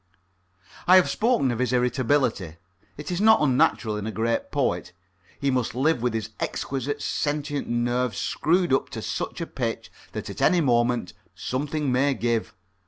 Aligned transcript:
I 0.87 0.95
have 0.95 1.11
spoken 1.11 1.51
of 1.51 1.59
his 1.59 1.71
irritability. 1.71 2.55
It 2.97 3.11
is 3.11 3.21
not 3.21 3.39
unnatural 3.39 3.97
in 3.97 4.07
a 4.07 4.11
great 4.11 4.49
poet. 4.49 4.93
He 5.39 5.51
must 5.51 5.75
live 5.75 6.01
with 6.01 6.15
his 6.15 6.31
exquisite 6.39 7.03
sentient 7.03 7.69
nerves 7.69 8.17
screwed 8.17 8.73
up 8.73 8.89
to 8.89 9.03
such 9.03 9.41
a 9.41 9.45
pitch 9.45 9.91
that 10.13 10.27
at 10.27 10.41
any 10.41 10.59
moment 10.59 11.13
something 11.35 11.91
may 11.91 12.15
give. 12.15 12.55